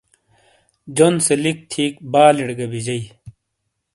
جون 0.95 1.13
سے 1.25 1.33
لِک 1.43 1.57
تھِئیک 1.71 1.93
بالِیڑے 2.11 2.55
گہ 2.59 2.67
بِیجئیی۔ 2.71 3.03